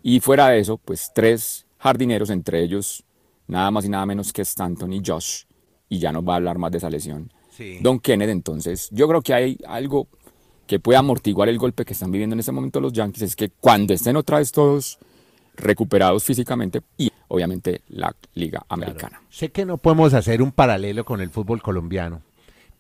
[0.04, 3.04] Y fuera de eso, pues tres jardineros, entre ellos
[3.48, 5.44] nada más y nada menos que Stanton y Josh,
[5.90, 7.32] y ya nos va a hablar más de esa lesión.
[7.50, 7.80] Sí.
[7.82, 10.08] Don Kenneth, entonces, yo creo que hay algo
[10.68, 13.50] que puede amortiguar el golpe que están viviendo en este momento los Yankees, es que
[13.50, 15.00] cuando estén otra vez todos
[15.56, 19.22] recuperados físicamente y obviamente la Liga Americana.
[19.30, 22.22] Sé que no podemos hacer un paralelo con el fútbol colombiano,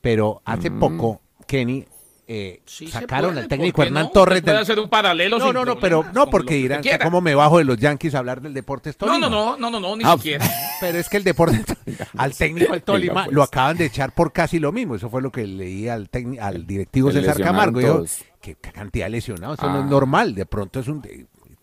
[0.02, 0.80] pero hace Mm.
[0.80, 1.86] poco, Kenny,
[2.32, 4.10] eh, Sí sacaron puede, al ¿por técnico Hernán no?
[4.12, 4.58] Torres del...
[4.58, 7.58] hacer un paralelo No, no, no, problemas, pero no porque dirán que cómo me bajo
[7.58, 9.30] de los Yankees a hablar del Deportes No, Tolima.
[9.30, 10.46] no, no, no, no, no, ni Ah, siquiera.
[10.80, 11.65] Pero es que el Deportes
[12.18, 13.36] al técnico del Tolima pues.
[13.36, 14.94] lo acaban de echar por casi lo mismo.
[14.96, 17.82] Eso fue lo que leí al técnico, al directivo César Camargo.
[17.82, 18.20] Todos.
[18.39, 19.58] ¿qué, qué cantidad de lesionados?
[19.60, 19.89] Eso no es Ah.
[19.89, 20.36] normal.
[20.36, 21.02] De pronto es un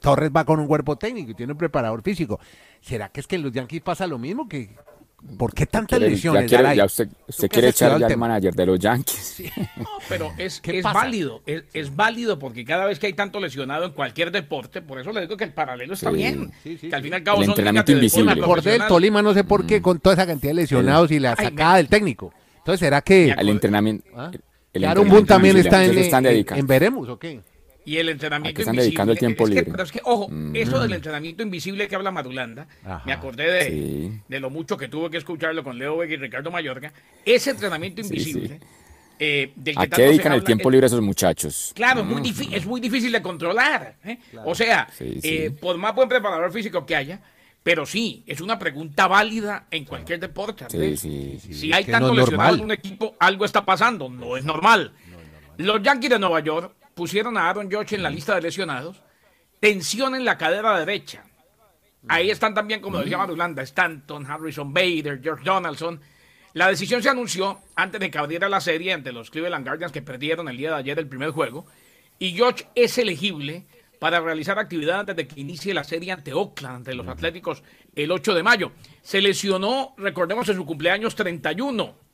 [0.00, 2.38] Torres va con un cuerpo técnico y tiene un preparador físico.
[2.80, 4.48] ¿Será que es que en los Yankees pasa lo mismo?
[4.48, 4.70] que
[5.38, 6.50] ¿Por qué tantas Quiere- lesiones?
[6.50, 8.28] ya, quiere- ya usted, usted quiere echar ya al tema.
[8.28, 9.42] manager de los Yankees.
[9.76, 13.40] No, pero es, ¿Qué es válido, es, es válido porque cada vez que hay tanto
[13.40, 16.16] lesionado en cualquier deporte, por eso le digo que el paralelo está Sí.
[16.16, 16.52] bien.
[16.62, 17.04] Sí, sí, que al sí.
[17.04, 18.34] fin y al cabo El son entrenamiento invisible.
[18.34, 18.86] Me acordé del.
[18.86, 21.72] Tolima, no sé por qué, con toda esa cantidad de lesionados y la Ay, sacada
[21.72, 22.32] me- del técnico.
[22.58, 24.04] Entonces, ¿será que El entrenamiento.
[24.16, 24.30] ¿Ah?
[24.32, 24.40] el-
[24.72, 27.40] el entrenamiento también está en, ¿A qué se están en- en Veremos o qué?
[27.86, 28.90] Y el entrenamiento ¿A qué están invisible.
[28.90, 29.70] dedicando el tiempo es que- libre?
[29.70, 33.02] pero es que, ojo, eso del entrenamiento invisible que habla Madulanda, Ajá.
[33.06, 34.20] me acordé de, Sí.
[34.28, 36.92] de lo mucho que tuve que escucharlo con Leo Vega y Ricardo Mayorga.
[37.24, 38.60] Ese entrenamiento Sí, invisible,
[39.18, 41.72] eh, del que ¿A qué dedican el tiempo libre esos muchachos?
[41.76, 43.94] Claro, es muy, difí- es muy difícil de controlar.
[44.04, 44.18] ¿eh?
[44.44, 45.28] O sea, Sí, sí.
[45.28, 47.20] eh, por más buen preparador físico que haya,
[47.62, 50.66] pero sí, es una pregunta válida en cualquier deporte.
[50.68, 51.00] Sí, Andrés.
[51.00, 51.38] sí.
[51.52, 52.54] Si hay tanto no lesionado normal.
[52.58, 54.92] en un equipo, algo está pasando, no es normal.
[55.58, 59.02] Los Yankees de Nueva York pusieron a Aaron Judge en la lista de lesionados,
[59.60, 61.24] tensión en la cadera derecha.
[62.08, 66.00] Ahí están también, como decía Marulanda, Stanton, Harrison Bader, George Donaldson.
[66.54, 70.00] La decisión se anunció antes de que abriera la serie ante los Cleveland Guardians que
[70.00, 71.66] perdieron el día de ayer el primer juego.
[72.18, 73.66] Y George es elegible
[73.98, 77.62] para realizar actividad antes de que inicie la serie ante Oakland, ante los Atléticos,
[77.94, 78.72] el 8 de mayo.
[79.02, 82.05] Se lesionó, recordemos, en su cumpleaños 31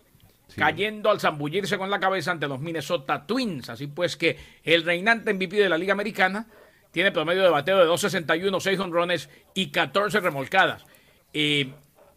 [0.56, 3.68] cayendo al zambullirse con la cabeza ante los Minnesota Twins.
[3.70, 6.46] Así pues que el reinante MVP de la Liga Americana
[6.90, 10.84] tiene promedio de bateo de 2.61, 6 honrones y 14 remolcadas.
[11.32, 11.72] Eh,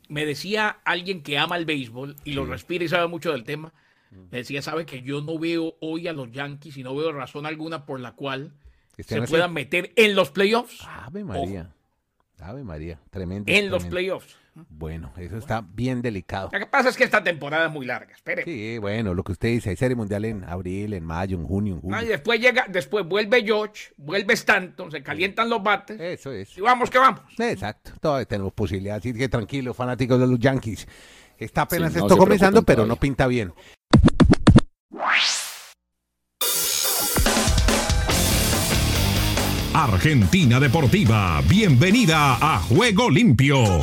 [0.10, 3.74] me decía alguien que ama el béisbol y lo respira y sabe mucho del tema.
[4.32, 7.46] Me decía, sabe que yo no veo hoy a los Yankees y no veo razón
[7.46, 8.54] alguna por la cual
[8.98, 10.86] se puedan meter en los playoffs.
[10.88, 11.70] Ave María.
[12.42, 13.52] Ave María, tremendo.
[13.52, 14.38] En los playoffs.
[14.70, 16.50] Bueno, eso está bien delicado.
[16.54, 18.46] Lo que pasa es que esta temporada es muy larga, espere.
[18.46, 21.76] Sí, bueno, lo que usted dice, hay serie mundial en abril, en mayo, en junio,
[21.76, 22.02] en julio.
[22.02, 26.00] y después llega, después vuelve George, vuelve Stanton, se calientan los bates.
[26.00, 26.58] Eso es.
[26.58, 27.22] Y vamos que vamos.
[27.38, 30.88] Exacto, todavía tenemos posibilidades, así que tranquilos, fanáticos de los Yankees.
[31.38, 33.54] Está apenas esto comenzando, pero no pinta bien.
[39.78, 43.82] Argentina Deportiva, bienvenida a Juego Limpio.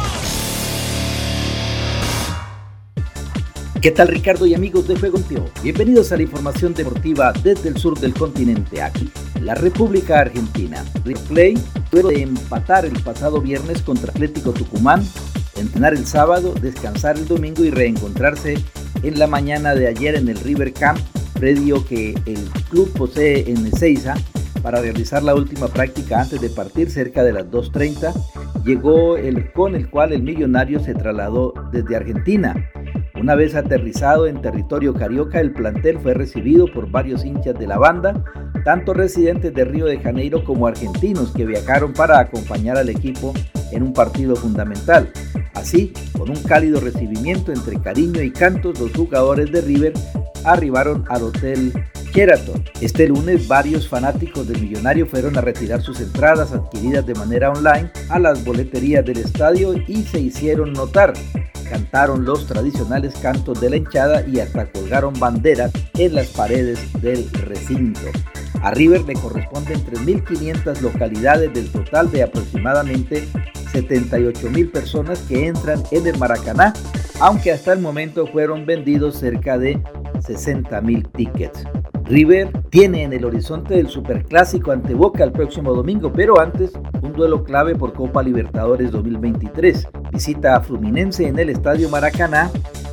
[3.79, 5.45] ¿Qué tal Ricardo y amigos de Juego Limpio?
[5.63, 9.11] Bienvenidos a la información deportiva desde el sur del continente, aquí,
[9.43, 10.83] la República Argentina.
[11.05, 11.59] Replay
[11.91, 15.07] luego de empatar el pasado viernes contra Atlético Tucumán,
[15.57, 18.55] entrenar el sábado, descansar el domingo y reencontrarse
[19.03, 21.01] en la mañana de ayer en el River Camp,
[21.35, 24.15] predio que el club posee en Ezeiza,
[24.63, 29.75] para realizar la última práctica antes de partir cerca de las 2.30, llegó el con
[29.75, 32.71] el cual el millonario se trasladó desde Argentina.
[33.21, 37.79] Una vez aterrizado en territorio carioca, el plantel fue recibido por varios hinchas de la
[37.79, 38.25] banda,
[38.65, 43.35] tanto residentes de Río de Janeiro como argentinos que viajaron para acompañar al equipo
[43.71, 45.11] en un partido fundamental.
[45.55, 49.93] Así, con un cálido recibimiento entre cariño y cantos, los jugadores de River
[50.45, 51.73] arribaron al hotel
[52.83, 57.91] Este lunes varios fanáticos del Millonario fueron a retirar sus entradas adquiridas de manera online
[58.11, 61.15] a las boleterías del estadio y se hicieron notar.
[61.71, 67.31] Cantaron los tradicionales cantos de la hinchada y hasta colgaron banderas en las paredes del
[67.33, 68.01] recinto.
[68.61, 73.27] A River le corresponden 3.500 localidades del total de aproximadamente
[73.73, 76.75] 78.000 personas que entran en el Maracaná,
[77.21, 79.81] aunque hasta el momento fueron vendidos cerca de
[80.23, 81.65] 60.000 tickets.
[82.05, 87.13] River tiene en el horizonte el superclásico ante Boca el próximo domingo, pero antes un
[87.13, 89.89] duelo clave por Copa Libertadores 2023.
[90.13, 92.51] Visita a Fluminense en el Estadio Maracaná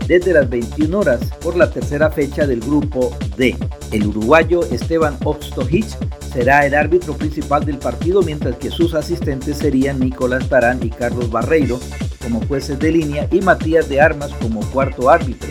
[0.07, 3.55] desde las 21 horas por la tercera fecha del grupo D.
[3.91, 5.85] El uruguayo Esteban Ostojic
[6.31, 11.29] será el árbitro principal del partido, mientras que sus asistentes serían Nicolás Tarán y Carlos
[11.29, 11.79] Barreiro
[12.23, 15.49] como jueces de línea y Matías de Armas como cuarto árbitro.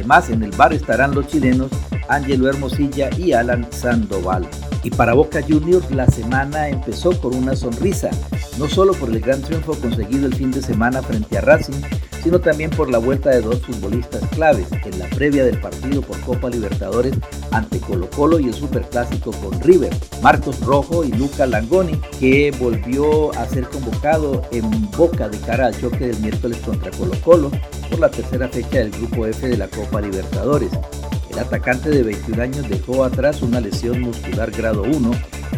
[0.00, 1.70] Además, en el bar estarán los chilenos
[2.08, 4.48] Ángelo Hermosilla y Alan Sandoval.
[4.82, 8.08] Y para Boca Juniors la semana empezó con una sonrisa,
[8.58, 11.82] no solo por el gran triunfo conseguido el fin de semana frente a Racing,
[12.22, 16.20] sino también por la vuelta de dos futbolistas claves en la previa del partido por
[16.20, 17.14] Copa Libertadores
[17.50, 23.32] ante Colo Colo y el Superclásico con River, Marcos Rojo y Luca Langoni, que volvió
[23.38, 27.50] a ser convocado en Boca de cara al choque del miércoles contra Colo Colo
[27.88, 30.70] por la tercera fecha del Grupo F de la Copa Libertadores.
[31.30, 35.10] El atacante de 21 años dejó atrás una lesión muscular grado 1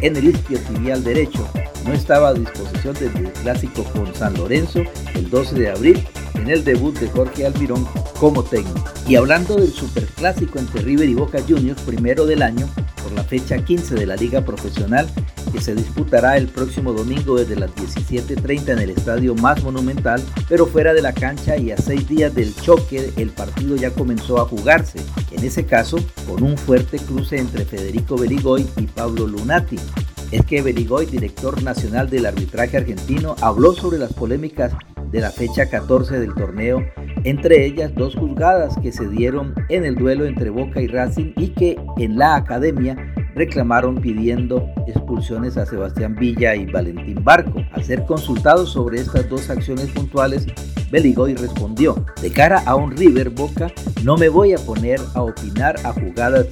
[0.02, 1.46] en el isquiotibial derecho.
[1.86, 4.82] No estaba a disposición desde el clásico con San Lorenzo
[5.14, 7.86] el 12 de abril en el debut de Jorge Almirón
[8.18, 8.84] como técnico.
[9.06, 12.68] Y hablando del superclásico entre River y Boca Juniors, primero del año,
[13.02, 15.08] por la fecha 15 de la Liga Profesional,
[15.52, 20.66] que se disputará el próximo domingo desde las 17.30 en el estadio más monumental, pero
[20.66, 24.46] fuera de la cancha y a seis días del choque el partido ya comenzó a
[24.46, 29.76] jugarse, en ese caso con un fuerte cruce entre Federico Beligoy y Pablo Lunati.
[30.30, 34.72] Es que Beligoy, director nacional del arbitraje argentino, habló sobre las polémicas
[35.12, 36.84] de la fecha 14 del torneo,
[37.24, 41.48] entre ellas dos juzgadas que se dieron en el duelo entre Boca y Racing y
[41.48, 42.96] que en la academia
[43.34, 47.62] reclamaron pidiendo expulsiones a Sebastián Villa y Valentín Barco.
[47.72, 50.46] Al ser consultado sobre estas dos acciones puntuales,
[50.90, 53.72] Beligoy respondió, de cara a un River Boca,
[54.04, 56.48] no me voy a poner a opinar a jugadas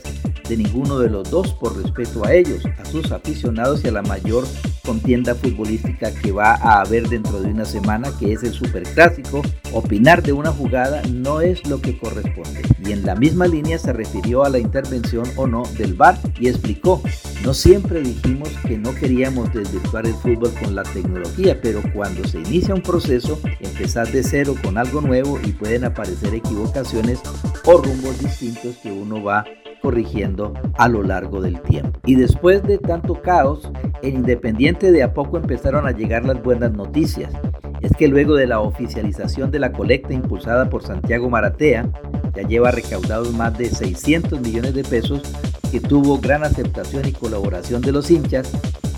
[0.48, 4.02] de ninguno de los dos por respeto a ellos, a sus aficionados y a la
[4.02, 4.44] mayor
[4.84, 9.42] contienda futbolística que va a haber dentro de una semana, que es el Superclásico.
[9.72, 12.62] Opinar de una jugada no es lo que corresponde.
[12.84, 16.48] Y en la misma línea se refirió a la intervención o no del VAR y
[16.48, 17.02] explicó,
[17.44, 22.38] no siempre dijimos que no queríamos desvirtuar el fútbol con la tecnología, pero cuando se
[22.38, 27.20] inicia un proceso, empezar de cero con algo nuevo y pueden aparecer equivocaciones
[27.64, 29.44] o rumbos distintos que uno va
[29.80, 31.98] corrigiendo a lo largo del tiempo.
[32.04, 33.70] Y después de tanto caos,
[34.02, 37.32] en Independiente de a poco empezaron a llegar las buenas noticias.
[37.80, 41.88] Es que luego de la oficialización de la colecta impulsada por Santiago Maratea,
[42.34, 45.22] ya lleva recaudados más de 600 millones de pesos
[45.70, 48.52] que tuvo gran aceptación y colaboración de los hinchas,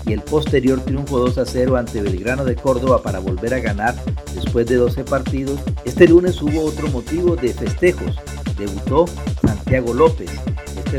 [0.05, 3.95] y el posterior triunfo 2 a 0 ante Belgrano de Córdoba para volver a ganar
[4.35, 8.17] después de 12 partidos, este lunes hubo otro motivo de festejos.
[8.57, 9.05] Debutó
[9.41, 10.29] Santiago López,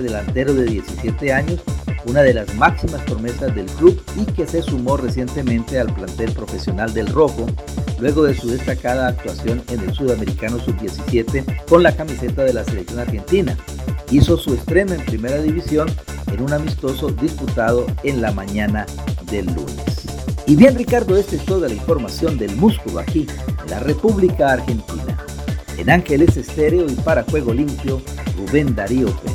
[0.02, 1.60] delantero de 17 años,
[2.06, 6.92] una de las máximas promesas del club y que se sumó recientemente al plantel profesional
[6.92, 7.46] del Rojo,
[7.98, 13.00] luego de su destacada actuación en el Sudamericano Sub-17 con la camiseta de la selección
[13.00, 13.56] argentina.
[14.10, 15.88] Hizo su estreno en primera división
[16.32, 18.86] en un amistoso disputado en la mañana
[19.30, 20.04] del lunes.
[20.46, 23.26] Y bien Ricardo, esta es toda la información del músculo aquí,
[23.64, 25.18] en la República Argentina.
[25.78, 28.00] En Ángeles Estéreo y para Juego Limpio,
[28.36, 29.33] Rubén Darío Pérez.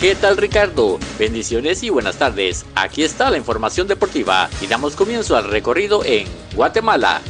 [0.00, 0.98] ¿Qué tal Ricardo?
[1.18, 2.64] Bendiciones y buenas tardes.
[2.74, 7.20] Aquí está la información deportiva y damos comienzo al recorrido en Guatemala.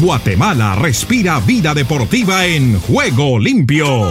[0.00, 4.10] Guatemala respira vida deportiva en juego limpio.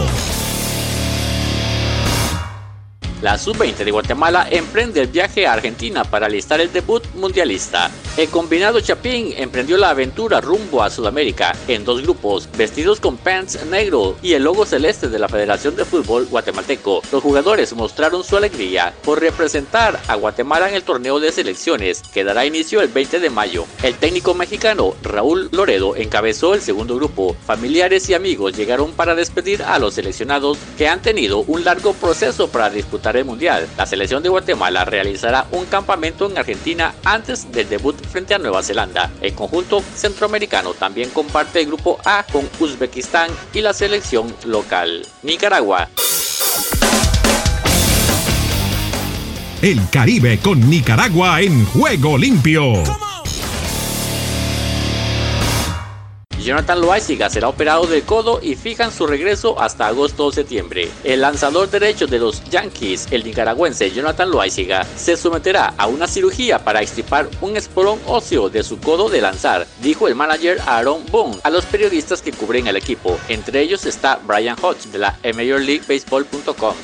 [3.20, 7.90] La sub-20 de Guatemala emprende el viaje a Argentina para alistar el debut mundialista.
[8.16, 13.64] El combinado Chapín emprendió la aventura rumbo a Sudamérica en dos grupos, vestidos con pants
[13.66, 17.02] negro y el logo celeste de la Federación de Fútbol Guatemalteco.
[17.12, 22.24] Los jugadores mostraron su alegría por representar a Guatemala en el torneo de selecciones que
[22.24, 23.64] dará inicio el 20 de mayo.
[23.82, 27.36] El técnico mexicano Raúl Loredo encabezó el segundo grupo.
[27.46, 32.48] Familiares y amigos llegaron para despedir a los seleccionados que han tenido un largo proceso
[32.48, 33.68] para disputar el Mundial.
[33.78, 38.62] La selección de Guatemala realizará un campamento en Argentina antes del debut frente a Nueva
[38.62, 39.10] Zelanda.
[39.20, 45.06] El conjunto centroamericano también comparte el grupo A con Uzbekistán y la selección local.
[45.22, 45.88] Nicaragua.
[49.62, 53.09] El Caribe con Nicaragua en juego limpio.
[56.42, 60.88] Jonathan Loaiziga será operado del codo y fijan su regreso hasta agosto o septiembre.
[61.04, 66.58] El lanzador derecho de los Yankees, el nicaragüense Jonathan Loaiziga, se someterá a una cirugía
[66.58, 71.38] para extirpar un esporón óseo de su codo de lanzar, dijo el manager Aaron Boone
[71.42, 73.18] a los periodistas que cubren el equipo.
[73.28, 76.74] Entre ellos está Brian Hodge de la Major League Baseball.com.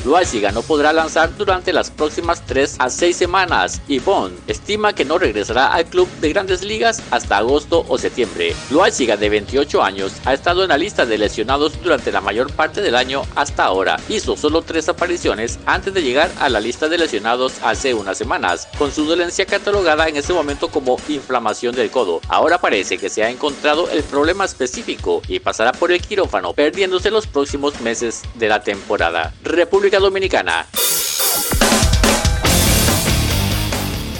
[0.52, 5.18] No podrá lanzar durante las próximas 3 a 6 semanas y Boone estima que no
[5.18, 8.54] regresará al club de grandes ligas hasta agosto o septiembre.
[8.70, 12.82] Loaiziga de 28 años, ha estado en la lista de lesionados durante la mayor parte
[12.82, 13.98] del año hasta ahora.
[14.08, 18.68] Hizo solo tres apariciones antes de llegar a la lista de lesionados hace unas semanas,
[18.76, 22.20] con su dolencia catalogada en ese momento como inflamación del codo.
[22.28, 27.10] Ahora parece que se ha encontrado el problema específico y pasará por el quirófano, perdiéndose
[27.10, 29.32] los próximos meses de la temporada.
[29.44, 30.66] República Dominicana.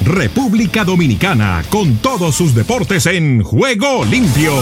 [0.05, 4.53] República Dominicana con todos sus deportes en juego limpio.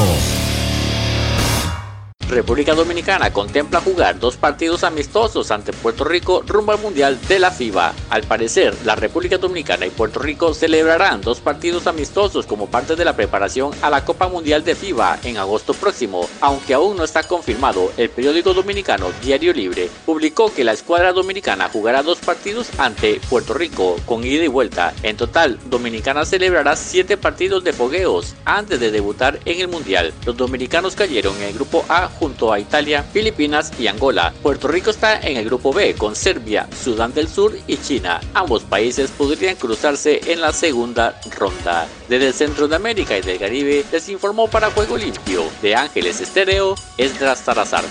[2.28, 7.50] República Dominicana contempla jugar dos partidos amistosos ante Puerto Rico rumbo al Mundial de la
[7.50, 7.94] FIBA.
[8.10, 13.04] Al parecer, la República Dominicana y Puerto Rico celebrarán dos partidos amistosos como parte de
[13.04, 16.28] la preparación a la Copa Mundial de FIBA en agosto próximo.
[16.40, 21.68] Aunque aún no está confirmado, el periódico dominicano Diario Libre publicó que la escuadra dominicana
[21.68, 24.94] jugará dos partidos ante Puerto Rico con ida y vuelta.
[25.02, 30.12] En total, Dominicana celebrará siete partidos de fogueos antes de debutar en el Mundial.
[30.24, 34.32] Los dominicanos cayeron en el grupo A junto a Italia, Filipinas y Angola.
[34.42, 38.20] Puerto Rico está en el grupo B con Serbia, Sudán del Sur y China.
[38.34, 41.86] Ambos países podrían cruzarse en la segunda ronda.
[42.08, 46.20] Desde el centro de América y del Caribe les informó para Juego Limpio de Ángeles
[46.20, 47.84] Estéreo, Esdras Tarazar.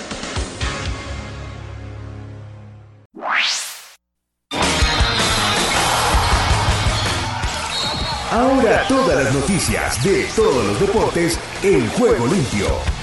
[8.34, 13.03] Ahora todas las noticias de todos los deportes en juego limpio.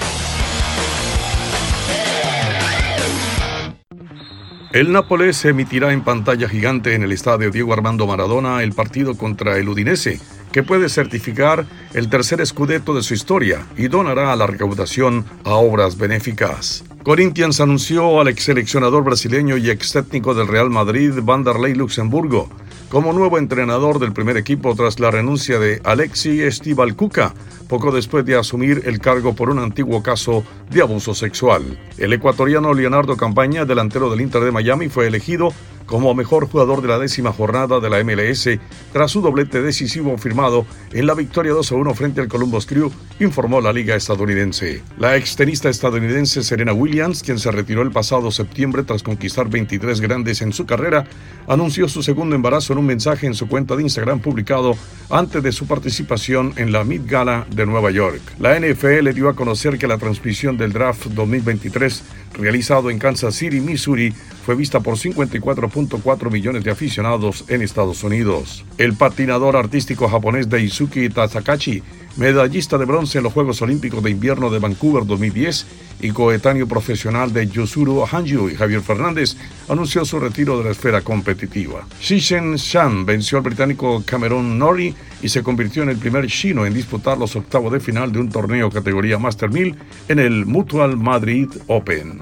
[4.73, 9.57] El Nápoles emitirá en pantalla gigante en el estadio Diego Armando Maradona el partido contra
[9.57, 10.21] el Udinese,
[10.53, 15.97] que puede certificar el tercer escudeto de su historia y donará la recaudación a obras
[15.97, 16.85] benéficas.
[17.03, 22.47] Corinthians anunció al ex seleccionador brasileño y ex técnico del Real Madrid, Vanderlei Luxemburgo,
[22.87, 27.33] como nuevo entrenador del primer equipo tras la renuncia de Alexi Estival Cuca,
[27.71, 31.79] poco después de asumir el cargo por un antiguo caso de abuso sexual.
[31.97, 35.53] El ecuatoriano Leonardo Campaña, delantero del Inter de Miami, fue elegido
[35.91, 38.49] como mejor jugador de la décima jornada de la MLS
[38.93, 42.89] tras su doblete decisivo firmado en la victoria 2 a 1 frente al Columbus Crew,
[43.19, 44.81] informó la liga estadounidense.
[44.97, 50.41] La extenista estadounidense Serena Williams, quien se retiró el pasado septiembre tras conquistar 23 grandes
[50.41, 51.05] en su carrera,
[51.47, 54.75] anunció su segundo embarazo en un mensaje en su cuenta de Instagram publicado
[55.09, 58.21] antes de su participación en la Mid Gala de Nueva York.
[58.39, 62.03] La NFL dio a conocer que la transmisión del draft 2023
[62.33, 64.13] realizado en Kansas City, Missouri,
[64.45, 68.65] fue vista por 54.4 millones de aficionados en Estados Unidos.
[68.77, 71.83] El patinador artístico japonés Daisuke Tasakachi,
[72.17, 75.65] medallista de bronce en los Juegos Olímpicos de Invierno de Vancouver 2010
[76.01, 79.37] y coetáneo profesional de Yusuru Hanju y Javier Fernández,
[79.69, 81.85] anunció su retiro de la esfera competitiva.
[82.01, 86.73] Shishen Shan venció al británico Cameron Norrie y se convirtió en el primer chino en
[86.73, 89.75] disputar los octavos de final de un torneo categoría Master 1000
[90.07, 92.20] en el Mutual Madrid Open.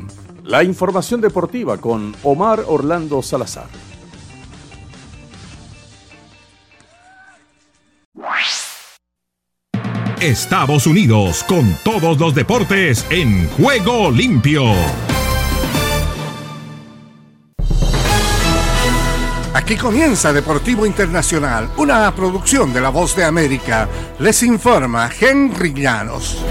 [0.49, 3.67] La información deportiva con Omar Orlando Salazar.
[10.19, 14.63] Estados Unidos con todos los deportes en juego limpio.
[19.53, 23.87] Aquí comienza Deportivo Internacional, una producción de La Voz de América.
[24.17, 26.43] Les informa Henry Llanos.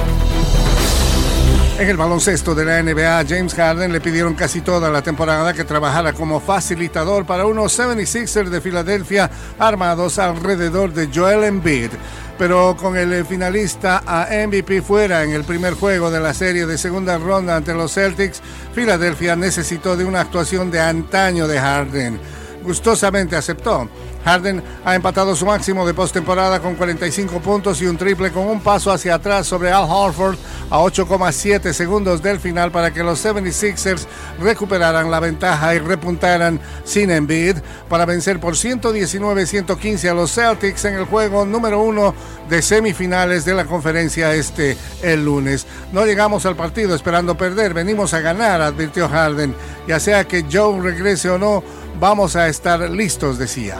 [1.78, 5.62] En el baloncesto de la NBA, James Harden le pidieron casi toda la temporada que
[5.62, 11.90] trabajara como facilitador para unos 76ers de Filadelfia armados alrededor de Joel Embiid.
[12.36, 16.78] Pero con el finalista a MVP fuera en el primer juego de la serie de
[16.78, 18.42] segunda ronda ante los Celtics,
[18.74, 22.20] Filadelfia necesitó de una actuación de antaño de Harden.
[22.64, 23.88] Gustosamente aceptó.
[24.24, 28.60] Harden ha empatado su máximo de postemporada con 45 puntos y un triple con un
[28.60, 30.36] paso hacia atrás sobre Al Horford
[30.70, 34.06] a 8,7 segundos del final para que los 76ers
[34.40, 37.56] recuperaran la ventaja y repuntaran sin Embiid
[37.88, 42.14] para vencer por 119-115 a los Celtics en el juego número uno
[42.48, 45.66] de semifinales de la conferencia este el lunes.
[45.92, 49.54] No llegamos al partido esperando perder, venimos a ganar, advirtió Harden.
[49.86, 51.62] Ya sea que Joe regrese o no,
[51.98, 53.78] vamos a estar listos, decía.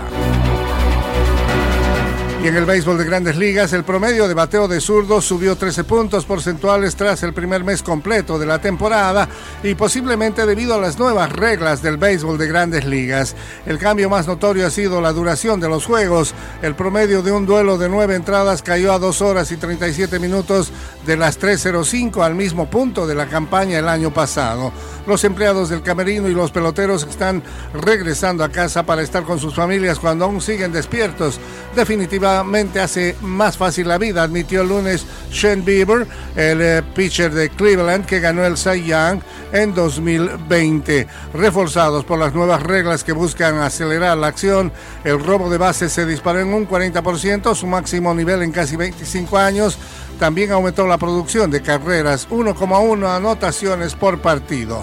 [2.40, 5.82] Y en el béisbol de grandes ligas, el promedio de bateo de zurdos subió 13
[5.82, 9.28] puntos porcentuales tras el primer mes completo de la temporada
[9.64, 13.34] y posiblemente debido a las nuevas reglas del béisbol de grandes ligas.
[13.66, 16.32] El cambio más notorio ha sido la duración de los juegos.
[16.62, 20.70] El promedio de un duelo de nueve entradas cayó a 2 horas y 37 minutos
[21.08, 24.70] de las 3.05 al mismo punto de la campaña el año pasado.
[25.06, 27.42] Los empleados del camerino y los peloteros están
[27.72, 31.40] regresando a casa para estar con sus familias cuando aún siguen despiertos.
[31.74, 36.06] Definitivamente hace más fácil la vida, admitió el lunes Shane Bieber,
[36.36, 39.20] el eh, pitcher de Cleveland que ganó el Cy Young
[39.52, 41.06] en 2020.
[41.32, 44.70] Reforzados por las nuevas reglas que buscan acelerar la acción,
[45.04, 49.38] el robo de bases se disparó en un 40%, su máximo nivel en casi 25
[49.38, 49.78] años.
[50.18, 54.82] También aumentó la producción de carreras, 1,1 anotaciones por partido.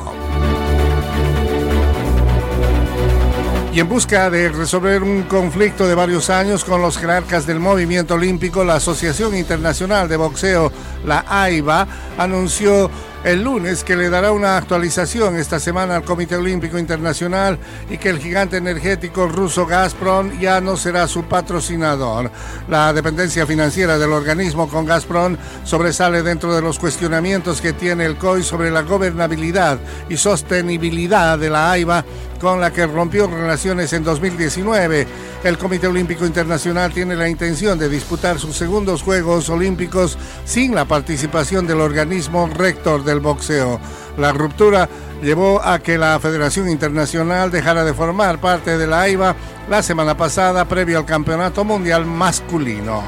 [3.74, 8.14] Y en busca de resolver un conflicto de varios años con los jerarcas del movimiento
[8.14, 10.72] olímpico, la Asociación Internacional de Boxeo,
[11.04, 11.86] la AIBA,
[12.18, 12.90] anunció
[13.26, 17.58] el lunes que le dará una actualización esta semana al Comité Olímpico Internacional
[17.90, 22.30] y que el gigante energético ruso Gazprom ya no será su patrocinador.
[22.70, 28.16] La dependencia financiera del organismo con Gazprom sobresale dentro de los cuestionamientos que tiene el
[28.18, 32.06] COI sobre la gobernabilidad y sostenibilidad de la AIBA
[32.40, 35.08] con la que rompió relaciones en 2019.
[35.44, 40.86] El Comité Olímpico Internacional tiene la intención de disputar sus segundos Juegos Olímpicos sin la
[40.86, 43.80] participación del organismo rector del boxeo.
[44.18, 44.90] La ruptura
[45.22, 49.36] llevó a que la Federación Internacional dejara de formar parte de la AIBA
[49.70, 53.04] la semana pasada previo al Campeonato Mundial Masculino.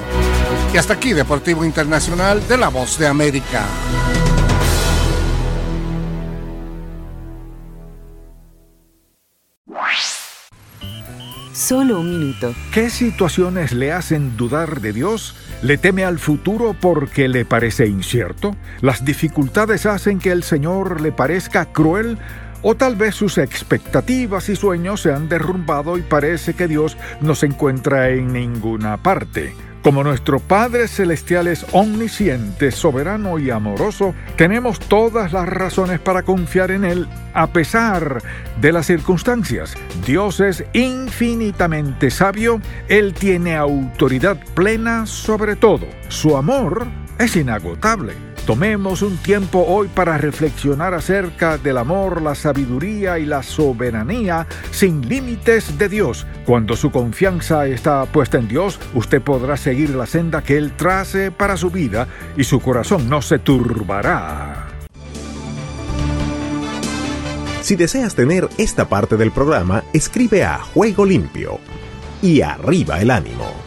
[0.73, 3.63] Y hasta aquí Deportivo Internacional de la Voz de América.
[11.68, 12.55] Solo un minuto.
[12.72, 15.36] ¿Qué situaciones le hacen dudar de Dios?
[15.61, 18.55] ¿Le teme al futuro porque le parece incierto?
[18.80, 22.20] ¿Las dificultades hacen que el Señor le parezca cruel?
[22.61, 27.36] ¿O tal vez sus expectativas y sueños se han derrumbado y parece que Dios no
[27.36, 29.53] se encuentra en ninguna parte?
[29.88, 36.72] Como nuestro Padre Celestial es omnisciente, soberano y amoroso, tenemos todas las razones para confiar
[36.72, 38.22] en Él a pesar
[38.60, 39.76] de las circunstancias.
[40.06, 42.60] Dios es infinitamente sabio,
[42.90, 45.88] Él tiene autoridad plena sobre todo.
[46.10, 46.86] Su amor
[47.18, 48.12] es inagotable.
[48.48, 55.02] Tomemos un tiempo hoy para reflexionar acerca del amor, la sabiduría y la soberanía sin
[55.10, 56.26] límites de Dios.
[56.45, 61.30] Cuando su confianza está puesta en Dios, usted podrá seguir la senda que Él trace
[61.30, 64.68] para su vida y su corazón no se turbará.
[67.60, 71.60] Si deseas tener esta parte del programa, escribe a Juego Limpio
[72.22, 73.66] y arriba el ánimo.